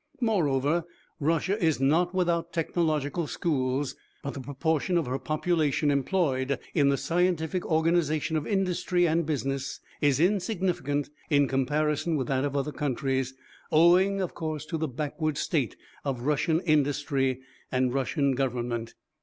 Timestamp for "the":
4.33-4.39, 6.89-6.97, 14.79-14.87